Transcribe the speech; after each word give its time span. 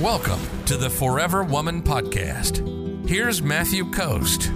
Welcome 0.00 0.40
to 0.64 0.78
the 0.78 0.88
Forever 0.88 1.44
Woman 1.44 1.82
Podcast. 1.82 3.06
Here's 3.06 3.42
Matthew 3.42 3.90
Coast. 3.90 4.50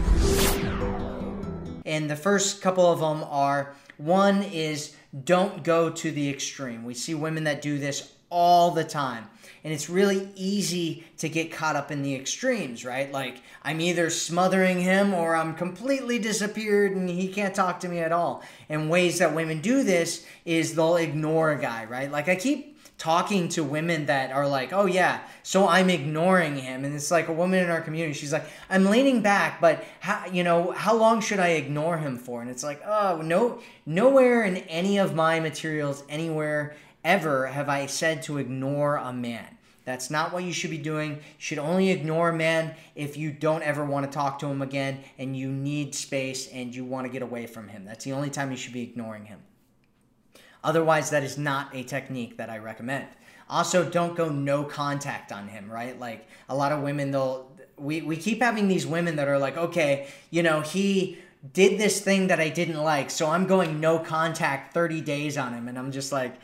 And 1.85 2.09
the 2.09 2.17
first 2.17 2.63
couple 2.63 2.91
of 2.91 3.01
them 3.01 3.23
are 3.29 3.75
one 3.99 4.43
is 4.43 4.97
don't 5.25 5.63
go 5.63 5.91
to 5.91 6.11
the 6.11 6.31
extreme. 6.31 6.83
We 6.83 6.95
see 6.95 7.15
women 7.15 7.45
that 7.45 7.61
do 7.61 7.79
this 7.79 8.11
all 8.35 8.73
the 8.73 8.83
time. 8.83 9.29
And 9.63 9.73
it's 9.73 9.89
really 9.89 10.29
easy 10.35 11.05
to 11.19 11.29
get 11.29 11.53
caught 11.53 11.77
up 11.77 11.93
in 11.93 12.03
the 12.03 12.17
extremes, 12.17 12.85
right? 12.85 13.11
Like, 13.13 13.37
I'm 13.63 13.81
either 13.81 14.11
smothering 14.11 14.81
him 14.81 15.15
or 15.15 15.37
I'm 15.37 15.55
completely 15.55 16.19
disappeared 16.19 16.97
and 16.97 17.09
he 17.09 17.29
can't 17.29 17.55
talk 17.55 17.79
to 17.81 17.89
me 17.89 18.01
at 18.01 18.11
all. 18.11 18.43
And 18.69 18.91
ways 18.91 19.21
that 19.21 19.37
women 19.37 19.61
do 19.61 19.85
this 19.85 20.27
is 20.45 20.75
they'll 20.75 20.97
ignore 20.97 21.53
a 21.53 21.61
guy, 21.61 21.85
right? 21.85 22.11
Like, 22.11 22.29
I 22.29 22.35
keep 22.35 22.77
talking 22.99 23.49
to 23.51 23.63
women 23.63 24.07
that 24.07 24.33
are 24.33 24.49
like, 24.49 24.73
oh 24.73 24.87
yeah, 24.87 25.21
so 25.43 25.69
I'm 25.69 25.91
ignoring 25.91 26.57
him. 26.57 26.85
And 26.85 26.95
it's 26.95 27.11
like 27.11 27.29
a 27.29 27.33
woman 27.33 27.63
in 27.63 27.71
our 27.71 27.81
community, 27.81 28.15
she's 28.15 28.33
like, 28.33 28.47
I'm 28.69 28.87
leaning 28.87 29.23
back, 29.23 29.61
but 29.61 29.85
how, 30.01 30.27
you 30.27 30.43
know, 30.43 30.73
how 30.73 30.97
long 30.97 31.21
should 31.21 31.39
I 31.39 31.51
ignore 31.51 31.99
him 31.99 32.19
for? 32.19 32.43
And 32.43 32.51
it's 32.51 32.65
like, 32.65 32.83
oh, 32.85 33.21
no, 33.23 33.61
nowhere 33.87 34.45
in 34.45 34.57
any 34.57 34.99
of 34.99 35.15
my 35.15 35.39
materials, 35.39 36.03
anywhere 36.09 36.75
ever 37.05 37.47
have 37.47 37.69
I 37.69 37.87
said 37.87 38.23
to 38.25 38.39
ignore 38.39 38.97
a 38.97 39.13
man. 39.13 39.59
That's 39.85 40.11
not 40.11 40.33
what 40.33 40.45
you 40.45 40.53
should 40.53 40.71
be 40.71 40.79
doing. 40.79 41.17
You 41.17 41.21
should 41.39 41.59
only 41.59 41.91
ignore 41.91 42.31
a 42.31 42.35
man 42.35 42.75
if 42.95 43.19
you 43.19 43.31
don't 43.31 43.63
ever 43.63 43.85
want 43.85 44.11
to 44.11 44.13
talk 44.13 44.39
to 44.39 44.47
him 44.47 44.63
again 44.63 45.01
and 45.19 45.37
you 45.37 45.49
need 45.49 45.95
space 45.95 46.49
and 46.49 46.75
you 46.75 46.85
want 46.85 47.07
to 47.07 47.13
get 47.13 47.21
away 47.21 47.47
from 47.47 47.69
him. 47.69 47.85
That's 47.85 48.05
the 48.05 48.13
only 48.13 48.31
time 48.31 48.51
you 48.51 48.57
should 48.57 48.73
be 48.73 48.83
ignoring 48.83 49.27
him. 49.27 49.41
Otherwise, 50.63 51.11
that 51.11 51.23
is 51.23 51.37
not 51.37 51.75
a 51.75 51.83
technique 51.83 52.39
that 52.39 52.49
I 52.49 52.57
recommend. 52.57 53.07
Also, 53.51 53.89
don't 53.89 54.17
go 54.17 54.31
no 54.31 54.65
contact 54.65 55.31
on 55.31 55.49
him, 55.49 55.71
right? 55.71 56.01
Like 56.01 56.27
a 56.49 56.57
lot 56.57 56.73
of 56.73 56.81
women, 56.81 57.11
they'll, 57.11 57.53
we, 57.77 58.01
we 58.01 58.17
keep 58.17 58.41
having 58.41 58.69
these 58.69 58.87
women 58.87 59.17
that 59.17 59.29
are 59.29 59.39
like, 59.39 59.59
okay, 59.59 60.09
you 60.31 60.43
know, 60.43 60.63
he 60.63 61.19
did 61.53 61.79
this 61.79 62.01
thing 62.01 62.29
that 62.29 62.41
I 62.41 62.49
didn't 62.49 62.83
like, 62.83 63.11
so 63.11 63.29
I'm 63.29 63.47
going 63.47 63.81
no 63.81 63.99
contact 63.99 64.73
30 64.73 65.03
days 65.03 65.37
on 65.37 65.53
him. 65.53 65.69
And 65.69 65.79
I'm 65.79 65.93
just 65.93 66.11
like, 66.11 66.37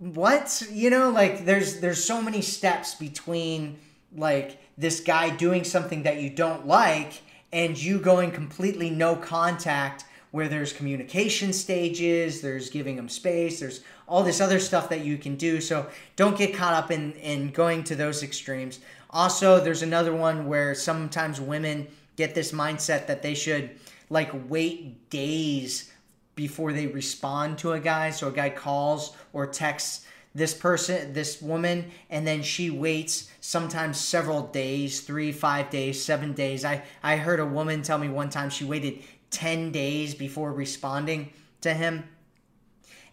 what? 0.00 0.66
You 0.72 0.90
know, 0.90 1.10
like 1.10 1.44
there's 1.44 1.78
there's 1.80 2.02
so 2.02 2.20
many 2.20 2.40
steps 2.40 2.94
between 2.94 3.78
like 4.16 4.58
this 4.76 5.00
guy 5.00 5.30
doing 5.30 5.62
something 5.62 6.02
that 6.02 6.20
you 6.20 6.30
don't 6.30 6.66
like 6.66 7.22
and 7.52 7.80
you 7.80 7.98
going 7.98 8.30
completely 8.30 8.90
no 8.90 9.14
contact 9.14 10.04
where 10.30 10.48
there's 10.48 10.72
communication 10.72 11.52
stages, 11.52 12.40
there's 12.40 12.70
giving 12.70 12.96
them 12.96 13.08
space, 13.08 13.60
there's 13.60 13.82
all 14.08 14.22
this 14.22 14.40
other 14.40 14.58
stuff 14.58 14.88
that 14.88 15.04
you 15.04 15.18
can 15.18 15.36
do. 15.36 15.60
So 15.60 15.86
don't 16.16 16.38
get 16.38 16.54
caught 16.54 16.72
up 16.72 16.90
in, 16.90 17.12
in 17.14 17.50
going 17.50 17.84
to 17.84 17.96
those 17.96 18.22
extremes. 18.22 18.80
Also, 19.10 19.60
there's 19.60 19.82
another 19.82 20.14
one 20.14 20.46
where 20.46 20.74
sometimes 20.74 21.40
women 21.40 21.86
get 22.16 22.34
this 22.34 22.52
mindset 22.52 23.06
that 23.08 23.22
they 23.22 23.34
should 23.34 23.70
like 24.08 24.30
wait 24.48 25.10
days 25.10 25.92
before 26.40 26.72
they 26.72 26.86
respond 26.86 27.58
to 27.58 27.72
a 27.72 27.78
guy. 27.78 28.08
So 28.08 28.28
a 28.28 28.32
guy 28.32 28.48
calls 28.48 29.14
or 29.34 29.46
texts 29.46 30.06
this 30.34 30.54
person, 30.54 31.12
this 31.12 31.42
woman, 31.42 31.90
and 32.08 32.26
then 32.26 32.42
she 32.42 32.70
waits 32.70 33.30
sometimes 33.42 34.00
several 34.00 34.46
days, 34.46 35.02
three, 35.02 35.32
five 35.32 35.68
days, 35.68 36.02
seven 36.02 36.32
days. 36.32 36.64
I, 36.64 36.82
I 37.02 37.16
heard 37.16 37.40
a 37.40 37.44
woman 37.44 37.82
tell 37.82 37.98
me 37.98 38.08
one 38.08 38.30
time 38.30 38.48
she 38.48 38.64
waited 38.64 39.00
10 39.32 39.70
days 39.70 40.14
before 40.14 40.50
responding 40.54 41.30
to 41.60 41.74
him. 41.74 42.04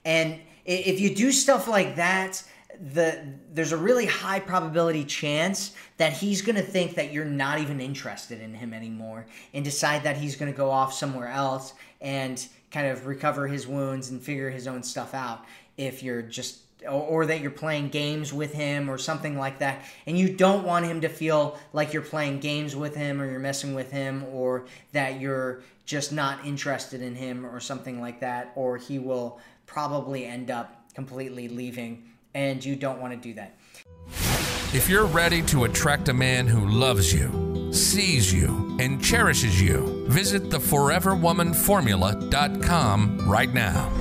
And 0.06 0.40
if 0.64 1.02
you 1.02 1.14
do 1.14 1.34
stuff 1.34 1.68
like 1.68 1.98
that, 1.98 2.42
the 2.94 3.24
there's 3.54 3.72
a 3.72 3.78
really 3.78 4.06
high 4.06 4.40
probability 4.40 5.04
chance 5.04 5.76
that 5.98 6.14
he's 6.14 6.42
going 6.42 6.56
to 6.56 6.62
think 6.62 6.96
that 6.96 7.12
you're 7.12 7.26
not 7.26 7.60
even 7.60 7.82
interested 7.82 8.42
in 8.42 8.54
him 8.54 8.74
anymore 8.74 9.26
and 9.54 9.64
decide 9.64 10.04
that 10.04 10.18
he's 10.18 10.36
going 10.36 10.52
to 10.52 10.58
go 10.58 10.70
off 10.70 10.94
somewhere 10.94 11.28
else 11.28 11.74
and 12.02 12.48
kind 12.72 12.88
of 12.88 13.08
recover 13.08 13.48
his 13.48 13.68
wounds 13.68 14.10
and 14.10 14.22
figure 14.22 14.50
his 14.50 14.68
own 14.68 14.84
stuff 14.84 15.14
out 15.14 15.46
if 15.78 16.04
you're 16.04 16.22
just 16.22 16.60
or, 16.88 17.26
that 17.26 17.42
you're 17.42 17.50
playing 17.50 17.90
games 17.90 18.32
with 18.32 18.54
him 18.54 18.88
or 18.88 19.00
something 19.00 19.38
like 19.38 19.60
that. 19.60 19.84
And 20.06 20.18
you 20.18 20.30
don't 20.30 20.64
want 20.64 20.86
him 20.86 21.02
to 21.02 21.10
feel 21.10 21.58
like 21.74 21.92
you're 21.92 22.04
playing 22.04 22.40
games 22.40 22.76
with 22.76 22.96
him 22.96 23.20
or 23.20 23.30
you're 23.30 23.40
messing 23.40 23.74
with 23.74 23.92
him 23.92 24.24
or 24.32 24.66
that 24.92 25.20
you're 25.20 25.64
just 25.86 26.14
not 26.14 26.46
interested 26.46 27.02
in 27.02 27.16
him 27.16 27.46
or 27.46 27.60
something 27.60 28.00
like 28.00 28.20
that 28.20 28.52
or 28.56 28.78
he 28.78 29.00
will 29.00 29.40
probably 29.66 30.26
end 30.26 30.52
up 30.52 30.86
completely 30.94 31.48
leaving 31.48 32.04
and 32.34 32.64
you 32.64 32.76
don't 32.76 33.02
want 33.02 33.14
to 33.14 33.20
do 33.20 33.34
that. 33.36 33.58
If 34.74 34.90
you're 34.90 35.06
ready 35.06 35.42
to 35.44 35.64
attract 35.64 36.10
a 36.10 36.14
man 36.14 36.48
who 36.48 36.68
loves 36.68 37.14
you 37.14 37.72
sees 37.74 38.34
you 38.34 38.76
and 38.80 39.04
cherishes 39.04 39.62
you 39.62 40.06
visit 40.08 40.44
theforeverwomanformula.com 40.44 43.30
right 43.30 43.54
now 43.54 43.92